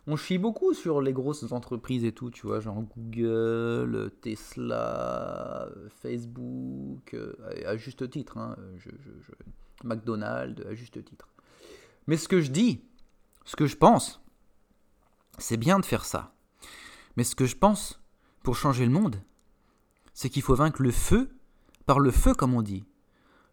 on, 0.08 0.18
chie 0.18 0.38
beaucoup 0.38 0.74
sur 0.74 1.02
les 1.02 1.14
grosses 1.14 1.52
entreprises 1.52 2.04
et 2.04 2.12
tout, 2.12 2.30
tu 2.30 2.48
vois, 2.48 2.60
genre 2.60 2.82
Google, 2.96 4.12
Tesla, 4.22 5.70
Facebook, 6.02 7.14
euh, 7.14 7.34
à 7.66 7.78
juste 7.78 8.10
titre, 8.10 8.38
hein, 8.38 8.56
je, 8.78 8.90
McDonald's, 9.86 10.66
à 10.66 10.76
juste 10.76 11.04
titre. 11.04 11.30
Mais 12.08 12.18
ce 12.18 12.28
que 12.28 12.42
je 12.42 12.52
dis, 12.52 12.84
ce 13.46 13.56
que 13.56 13.66
je 13.66 13.78
pense, 13.78 14.22
c'est 15.38 15.58
bien 15.58 15.80
de 15.80 15.86
faire 15.86 16.06
ça. 16.06 16.34
Mais 17.18 17.24
ce 17.24 17.36
que 17.36 17.46
je 17.46 17.56
pense, 17.56 18.02
pour 18.44 18.56
changer 18.56 18.86
le 18.86 18.92
monde, 18.92 19.22
c'est 20.14 20.30
qu'il 20.30 20.42
faut 20.42 20.56
vaincre 20.56 20.82
le 20.82 20.92
feu 20.92 21.30
par 21.86 22.00
le 22.00 22.12
feu, 22.12 22.34
comme 22.34 22.54
on 22.54 22.62
dit. 22.62 22.86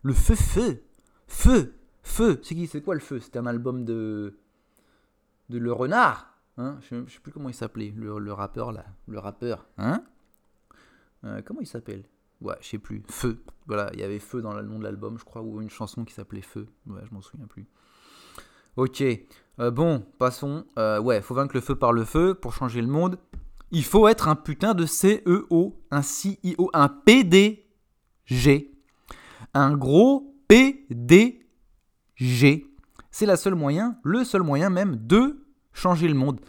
Le 0.02 0.12
feu, 0.12 0.34
feu, 0.34 0.82
feu, 1.26 1.74
feu. 2.02 2.40
C'est 2.42 2.54
qui 2.54 2.66
C'est 2.66 2.82
quoi 2.82 2.94
le 2.94 3.00
feu? 3.00 3.20
C'était 3.20 3.38
un 3.38 3.46
album 3.46 3.84
de 3.84 4.36
de 5.52 5.58
Le 5.58 5.72
Renard. 5.72 6.32
Hein? 6.58 6.78
Je, 6.90 6.96
ne 6.96 7.06
sais 7.06 7.20
plus 7.20 7.32
comment 7.32 7.48
il 7.48 7.54
s'appelait, 7.54 7.92
le, 7.96 8.32
rappeur 8.32 8.72
là, 8.72 8.84
le 9.06 9.18
rappeur. 9.18 9.66
Hein? 9.78 10.02
Euh, 11.24 11.40
Comment 11.44 11.60
il 11.60 11.66
s'appelle? 11.66 12.04
Ouais, 12.42 12.56
je 12.61 12.68
sais 12.68 12.78
plus. 12.78 13.02
Feu. 13.08 13.42
Voilà, 13.66 13.90
il 13.94 14.00
y 14.00 14.02
avait 14.02 14.18
Feu 14.18 14.42
dans 14.42 14.54
le 14.54 14.62
nom 14.62 14.78
de 14.78 14.84
l'album, 14.84 15.18
je 15.18 15.25
crois, 15.25 15.42
ou 15.42 15.61
une 15.61 15.70
chanson 15.70 16.04
qui 16.04 16.14
s'appelait 16.14 16.42
Feu. 16.42 16.66
Ouais, 16.87 17.00
je 17.08 17.14
m'en 17.14 17.22
souviens 17.22 17.46
plus. 17.46 17.66
Ok. 18.76 19.02
Euh, 19.61 19.70
bon, 19.70 20.04
passons. 20.18 20.64
Euh, 20.78 21.00
ouais, 21.00 21.20
faut 21.20 21.34
vaincre 21.34 21.54
le 21.54 21.61
feu 21.61 21.75
par 21.76 21.92
le 21.92 22.04
feu 22.04 22.34
pour 22.34 22.54
changer 22.54 22.80
le 22.80 22.88
monde. 22.88 23.18
Il 23.70 23.84
faut 23.84 24.08
être 24.08 24.28
un 24.28 24.37
putain 24.37 24.75
de 24.75 24.84
CEO, 24.84 25.80
un 25.90 26.00
CEO, 26.02 26.70
un 26.75 26.88
PDG 26.88 27.62
un 29.54 29.76
gros 29.76 30.34
PDG. 30.49 31.46
C'est 33.11 33.26
la 33.26 33.37
seule 33.37 33.54
moyen, 33.54 33.99
le 34.02 34.25
seul 34.25 34.42
moyen 34.42 34.70
même 34.70 34.96
de 34.96 35.44
changer 35.72 36.08
le 36.08 36.14
monde. 36.14 36.40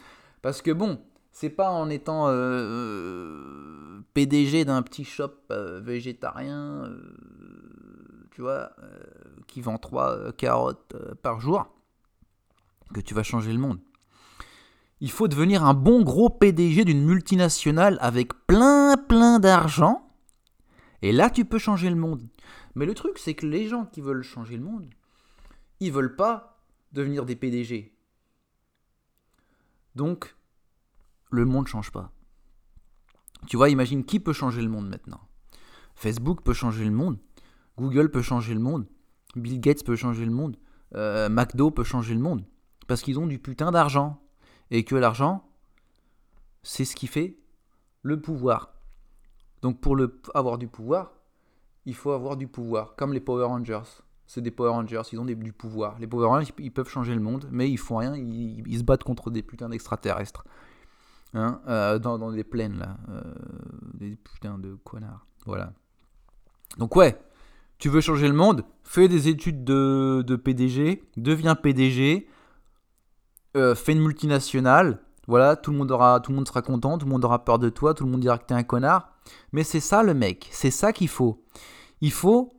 Parce 0.42 0.62
que 0.62 0.72
bon, 0.72 1.02
c'est 1.32 1.50
pas 1.50 1.70
en 1.70 1.90
étant 1.90 2.28
euh, 2.28 3.83
PDG 4.14 4.66
d'un 4.66 4.82
petit 4.82 5.04
shop 5.04 5.34
euh, 5.52 5.80
végétarien, 5.82 6.92
tu 8.32 8.42
vois, 8.42 8.72
qui 9.48 9.62
vend 9.62 9.78
trois 9.78 10.32
carottes 10.34 10.96
par 11.22 11.40
jour, 11.40 11.66
que 12.94 13.02
tu 13.02 13.14
vas 13.14 13.24
changer 13.24 13.52
le 13.52 13.60
monde. 13.60 13.80
Il 15.02 15.12
faut 15.12 15.28
devenir 15.28 15.66
un 15.66 15.74
bon 15.74 16.02
gros 16.02 16.30
PDG 16.30 16.86
d'une 16.86 17.04
multinationale 17.04 17.98
avec 18.00 18.34
plein 18.48 18.96
plein 18.96 19.40
d'argent. 19.40 20.10
Et 21.02 21.12
là, 21.12 21.30
tu 21.30 21.44
peux 21.44 21.60
changer 21.60 21.90
le 21.90 21.98
monde. 21.98 22.30
Mais 22.76 22.86
le 22.86 22.94
truc, 22.94 23.18
c'est 23.18 23.34
que 23.34 23.46
les 23.46 23.68
gens 23.68 23.86
qui 23.86 24.00
veulent 24.00 24.24
changer 24.24 24.56
le 24.56 24.64
monde, 24.64 24.90
ils 25.80 25.92
veulent 25.92 26.16
pas 26.16 26.64
devenir 26.94 27.26
des 27.26 27.36
PDG. 27.36 27.94
Donc, 29.96 30.36
le 31.30 31.46
monde 31.46 31.66
ne 31.66 31.70
change 31.70 31.92
pas. 31.92 32.12
Tu 33.48 33.58
vois, 33.58 33.70
imagine 33.70 34.04
qui 34.04 34.20
peut 34.20 34.34
changer 34.34 34.62
le 34.62 34.70
monde 34.70 34.90
maintenant? 34.90 35.22
Facebook 35.96 36.42
peut 36.44 36.54
changer 36.54 36.86
le 36.86 36.92
monde, 36.92 37.18
Google 37.78 38.10
peut 38.10 38.22
changer 38.22 38.54
le 38.54 38.60
monde, 38.60 38.88
Bill 39.36 39.60
Gates 39.60 39.84
peut 39.84 39.96
changer 39.96 40.26
le 40.26 40.32
monde, 40.32 40.58
euh, 40.96 41.30
McDo 41.30 41.72
peut 41.72 41.84
changer 41.84 42.14
le 42.14 42.20
monde. 42.20 42.46
Parce 42.88 43.02
qu'ils 43.02 43.20
ont 43.20 43.28
du 43.28 43.40
putain 43.40 43.72
d'argent. 43.72 44.20
Et 44.72 44.84
que 44.84 44.96
l'argent, 44.96 45.48
c'est 46.64 46.86
ce 46.86 46.96
qui 46.96 47.08
fait 47.08 47.38
le 48.02 48.20
pouvoir. 48.20 48.74
Donc 49.62 49.80
pour 49.80 49.98
avoir 50.34 50.58
du 50.58 50.68
pouvoir, 50.68 51.14
il 51.86 51.96
faut 51.96 52.12
avoir 52.12 52.38
du 52.38 52.48
pouvoir, 52.48 52.96
comme 52.96 53.14
les 53.14 53.20
Power 53.20 53.46
Rangers. 53.46 54.04
C'est 54.26 54.42
des 54.42 54.52
Power 54.52 54.70
Rangers, 54.70 55.02
ils 55.12 55.20
ont 55.20 55.26
du 55.26 55.54
pouvoir. 55.54 56.00
Les 56.00 56.08
Power 56.08 56.28
Rangers, 56.28 56.52
ils, 56.60 56.72
peuvent 56.72 56.90
changer 56.90 57.14
le 57.14 57.22
monde, 57.22 57.48
mais 57.52 57.70
ils 57.70 57.78
font 57.78 57.98
rien, 57.98 58.16
ils, 58.16 58.78
se 58.78 58.84
battent 58.84 59.04
contre 59.04 59.32
des 59.32 59.44
putains 59.44 59.70
d'extraterrestres. 59.70 60.46
Hein, 61.34 61.62
euh, 61.68 61.98
dans, 62.00 62.32
des 62.32 62.44
plaines, 62.44 62.78
là. 62.78 62.98
Euh, 63.10 63.22
des 63.96 64.16
putains 64.16 64.60
de 64.60 64.76
connards. 64.84 65.26
Voilà. 65.46 65.74
Donc, 66.78 66.96
ouais, 66.96 67.20
tu 67.80 67.90
veux 67.90 68.02
changer 68.02 68.28
le 68.28 68.34
monde, 68.34 68.64
fais 68.84 69.08
des 69.08 69.28
études 69.28 69.64
de, 69.64 70.36
PDG, 70.36 71.04
deviens 71.18 71.56
PDG, 71.56 72.28
euh, 73.58 73.76
fais 73.76 73.94
une 73.94 74.02
multinationale. 74.02 75.00
Voilà, 75.28 75.56
tout 75.56 75.72
le, 75.72 75.78
monde 75.78 75.92
aura, 75.92 76.20
tout 76.20 76.32
le 76.32 76.36
monde 76.36 76.48
sera 76.48 76.62
content, 76.62 76.98
tout 76.98 77.06
le 77.06 77.12
monde 77.12 77.24
aura 77.24 77.46
peur 77.46 77.58
de 77.58 77.70
toi, 77.70 77.94
tout 77.94 78.04
le 78.04 78.12
monde 78.12 78.22
dira 78.22 78.38
que 78.38 78.46
t'es 78.46 78.54
un 78.54 78.64
connard. 78.64 79.14
Mais 79.54 79.64
c'est 79.64 79.80
ça 79.80 80.04
le 80.04 80.14
mec, 80.14 80.50
c'est 80.52 80.72
ça 80.72 80.92
qu'il 80.92 81.08
faut. 81.08 81.44
Il 82.02 82.12
faut 82.12 82.52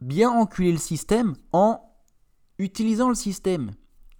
bien 0.00 0.30
enculer 0.30 0.72
le 0.72 0.78
système 0.78 1.34
en 1.52 1.80
utilisant 2.58 3.08
le 3.08 3.14
système. 3.14 3.70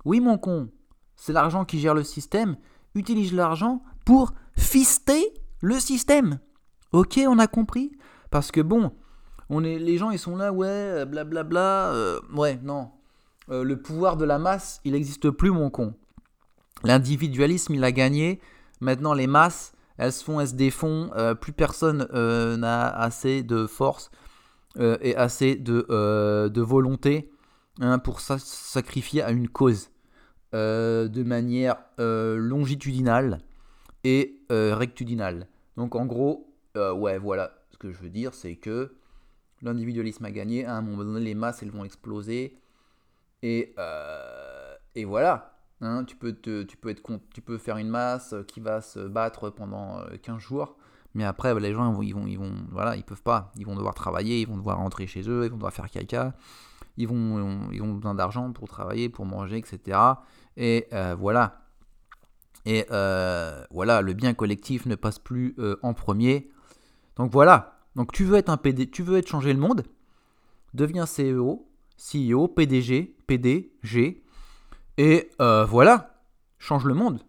Oui 0.05 0.21
mon 0.21 0.39
con, 0.39 0.71
c'est 1.17 1.35
l'argent 1.35 1.65
qui 1.67 1.79
gère 1.79 1.95
le 1.95 2.03
système. 2.03 2.57
Utilise 2.95 3.33
l'argent 3.33 3.83
pour 4.11 4.33
fister 4.59 5.23
le 5.61 5.79
système. 5.79 6.41
Ok, 6.91 7.21
on 7.29 7.39
a 7.39 7.47
compris 7.47 7.93
Parce 8.33 8.51
que 8.51 8.61
bon, 8.61 8.91
on 9.51 9.63
est, 9.63 9.79
les 9.79 9.99
gens 9.99 10.11
ils 10.11 10.19
sont 10.19 10.35
là, 10.35 10.53
ouais, 10.53 11.07
blablabla. 11.07 11.25
Bla, 11.25 11.45
bla, 11.45 11.93
euh, 11.93 12.21
ouais, 12.35 12.59
non. 12.65 12.91
Euh, 13.51 13.63
le 13.63 13.81
pouvoir 13.81 14.17
de 14.17 14.25
la 14.25 14.41
masse, 14.41 14.81
il 14.85 14.95
n'existe 14.95 15.31
plus 15.31 15.53
mon 15.53 15.71
con. 15.71 15.95
L'individualisme, 16.83 17.73
il 17.75 17.85
a 17.85 17.93
gagné. 17.93 18.41
Maintenant, 18.81 19.15
les 19.15 19.29
masses, 19.29 19.75
elles 19.97 20.13
se 20.13 20.25
font, 20.25 20.41
elles 20.41 20.49
se 20.49 20.55
défont. 20.55 21.13
Euh, 21.15 21.37
plus 21.37 21.53
personne 21.53 22.09
n'a 22.13 22.89
assez 22.89 23.45
de 23.45 23.69
force 23.69 24.11
euh, 24.77 24.99
et 25.03 25.15
assez 25.15 25.55
de, 25.55 25.87
euh, 25.91 26.49
de 26.49 26.61
volonté 26.63 27.31
hein, 27.81 28.01
pour 28.01 28.21
sacrifier 28.21 29.23
à 29.23 29.31
une 29.31 29.49
cause 29.49 29.91
euh, 30.53 31.07
de 31.07 31.23
manière 31.23 31.77
longitudinale 31.97 33.39
et 34.05 34.41
rectudinale. 34.51 35.47
Donc 35.77 35.95
en 35.95 36.07
gros, 36.07 36.53
ouais, 36.75 37.19
voilà, 37.19 37.53
ce 37.71 37.79
que 37.79 37.93
je 37.93 37.99
veux 37.99 38.11
dire, 38.11 38.35
c'est 38.35 38.57
que 38.57 38.95
l'individualisme 39.63 40.25
a 40.25 40.31
gagné, 40.31 40.65
à 40.65 40.75
un 40.75 40.83
moment 40.83 41.05
donné, 41.05 41.21
les 41.21 41.35
masses, 41.35 41.63
elles 41.63 41.71
vont 41.71 41.85
exploser, 41.85 42.57
et, 43.43 43.75
et 44.95 45.05
voilà. 45.05 45.59
Hein, 45.83 46.05
tu, 46.05 46.15
peux 46.15 46.29
être, 46.29 46.67
tu 47.33 47.41
peux 47.41 47.57
faire 47.57 47.79
une 47.79 47.89
masse 47.89 48.35
qui 48.49 48.61
va 48.61 48.83
se 48.83 49.01
battre 49.01 49.49
pendant 49.49 50.03
15 50.23 50.39
jours, 50.39 50.77
mais 51.15 51.25
après, 51.25 51.59
les 51.59 51.73
gens, 51.73 52.01
ils 52.03 52.15
vont, 52.15 52.27
ils 52.27 52.39
vont, 52.39 52.53
voilà, 52.71 52.97
ils 52.97 53.03
peuvent 53.03 53.23
pas. 53.23 53.53
Ils 53.57 53.67
vont 53.67 53.75
devoir 53.75 53.95
travailler, 53.95 54.41
ils 54.41 54.47
vont 54.47 54.57
devoir 54.57 54.79
rentrer 54.79 55.07
chez 55.07 55.29
eux, 55.29 55.45
ils 55.45 55.51
vont 55.51 55.57
devoir 55.57 55.73
faire 55.73 55.91
caca. 55.91 56.35
Ils 56.97 57.09
vont, 57.09 57.71
ils 57.73 57.83
ont 57.83 57.95
besoin 57.95 58.15
d'argent 58.15 58.53
pour 58.53 58.69
travailler, 58.69 59.09
pour 59.09 59.25
manger, 59.25 59.59
etc. 59.59 59.99
Et 60.57 60.87
euh, 60.93 61.17
voilà. 61.19 61.63
Et 62.67 62.87
euh, 62.91 63.65
voilà, 63.71 64.03
le 64.03 64.13
bien 64.13 64.35
collectif 64.35 64.87
ne 64.87 64.95
passe 64.95 65.19
plus 65.19 65.55
euh, 65.59 65.77
en 65.83 65.95
premier. 65.95 66.51
Donc 67.17 67.33
voilà. 67.33 67.79
Donc 67.97 68.13
tu 68.13 68.25
veux 68.25 68.37
être 68.37 68.51
un 68.51 68.57
PD, 68.57 68.91
tu 68.91 69.03
veux 69.03 69.19
être 69.19 69.29
changer 69.29 69.53
le 69.53 69.59
monde, 69.59 69.83
deviens 70.75 71.05
CEO, 71.05 71.67
CEO, 71.99 72.49
PDG, 72.49 73.17
PDG, 73.27 74.23
et 74.97 75.31
euh, 75.41 75.65
voilà, 75.65 76.23
change 76.59 76.85
le 76.85 76.95
monde. 76.95 77.21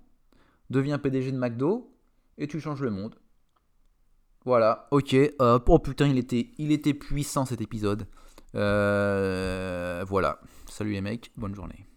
Deviens 0.69 0.99
PDG 0.99 1.31
de 1.31 1.37
McDo 1.37 1.91
et 2.37 2.47
tu 2.47 2.59
changes 2.59 2.81
le 2.81 2.91
monde. 2.91 3.15
Voilà, 4.45 4.87
ok. 4.91 5.15
Oh 5.39 5.79
putain, 5.79 6.07
il 6.07 6.17
était, 6.17 6.51
il 6.57 6.71
était 6.71 6.93
puissant 6.93 7.45
cet 7.45 7.61
épisode. 7.61 8.07
Voilà. 8.53 10.39
Salut 10.67 10.93
les 10.93 11.01
mecs, 11.01 11.31
bonne 11.35 11.53
journée. 11.53 11.90